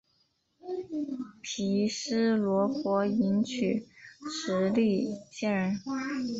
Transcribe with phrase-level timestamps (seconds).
[1.43, 3.85] 毗尸罗婆迎娶
[4.43, 5.75] 持力仙人。